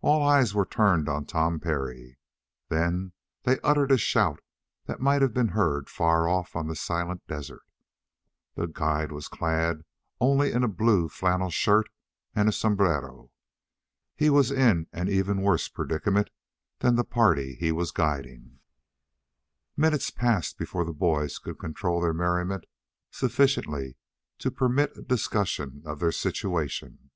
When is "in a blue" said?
10.50-11.08